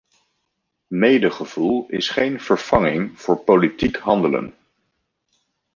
Medegevoel 0.87 1.85
is 1.89 2.09
geen 2.09 2.39
vervanging 2.39 3.19
voor 3.19 3.37
politiek 3.37 3.95
handelen. 3.95 4.53